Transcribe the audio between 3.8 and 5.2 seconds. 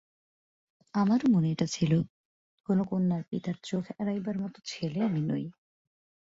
এড়াইবার মতো ছেলে